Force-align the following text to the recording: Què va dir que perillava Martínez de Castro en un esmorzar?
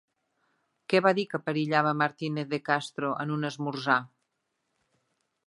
Què 0.93 1.01
va 1.07 1.11
dir 1.19 1.25
que 1.33 1.39
perillava 1.49 1.91
Martínez 1.99 2.49
de 2.55 2.61
Castro 2.71 3.13
en 3.27 3.35
un 3.37 3.51
esmorzar? 3.53 4.01